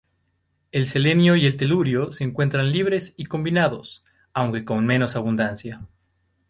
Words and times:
El 0.71 0.87
selenio 0.87 1.35
y 1.35 1.45
el 1.45 1.57
telurio 1.57 2.11
se 2.11 2.23
encuentran 2.23 2.71
libres 2.71 3.13
y 3.17 3.25
combinados, 3.25 4.03
aunque 4.33 4.63
con 4.63 4.83
menos 4.83 5.15
abundancia. 5.15 5.85